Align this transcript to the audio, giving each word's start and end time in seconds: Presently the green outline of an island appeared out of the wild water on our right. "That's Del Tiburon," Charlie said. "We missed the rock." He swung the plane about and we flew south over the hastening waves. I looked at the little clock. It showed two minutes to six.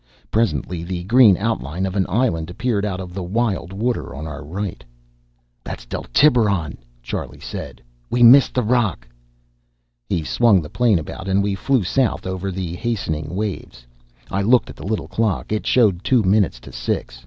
Presently 0.31 0.81
the 0.83 1.03
green 1.03 1.37
outline 1.37 1.85
of 1.85 1.95
an 1.95 2.07
island 2.09 2.49
appeared 2.49 2.85
out 2.87 2.99
of 2.99 3.13
the 3.13 3.21
wild 3.21 3.71
water 3.71 4.15
on 4.15 4.25
our 4.25 4.43
right. 4.43 4.83
"That's 5.63 5.85
Del 5.85 6.05
Tiburon," 6.05 6.79
Charlie 7.03 7.39
said. 7.39 7.83
"We 8.09 8.23
missed 8.23 8.55
the 8.55 8.63
rock." 8.63 9.07
He 10.09 10.23
swung 10.23 10.59
the 10.59 10.69
plane 10.71 10.97
about 10.97 11.27
and 11.27 11.43
we 11.43 11.53
flew 11.53 11.83
south 11.83 12.25
over 12.25 12.49
the 12.49 12.73
hastening 12.77 13.35
waves. 13.35 13.85
I 14.31 14.41
looked 14.41 14.71
at 14.71 14.75
the 14.75 14.87
little 14.87 15.07
clock. 15.07 15.51
It 15.51 15.67
showed 15.67 16.03
two 16.03 16.23
minutes 16.23 16.59
to 16.61 16.71
six. 16.71 17.19